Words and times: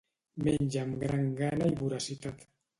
Menja 0.47 0.79
amb 0.85 1.05
gran 1.05 1.29
gana 1.43 1.71
i 1.75 1.79
voracitat. 1.85 2.47